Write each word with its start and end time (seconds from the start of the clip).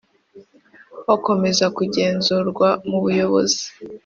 bakomeza 1.07 1.65
kugenzurwa 1.77 2.67
mubuyobozi. 2.89 3.65